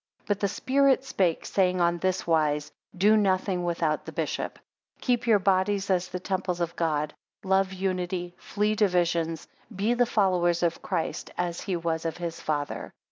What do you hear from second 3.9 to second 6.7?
the bishop: 15 Keep your bodies as the temples